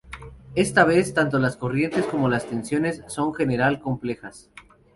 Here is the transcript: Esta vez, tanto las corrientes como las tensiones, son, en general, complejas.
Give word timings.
Esta 0.55 0.83
vez, 0.83 1.13
tanto 1.13 1.37
las 1.37 1.57
corrientes 1.57 2.05
como 2.07 2.27
las 2.27 2.47
tensiones, 2.47 3.03
son, 3.07 3.27
en 3.27 3.33
general, 3.35 3.79
complejas. 3.79 4.49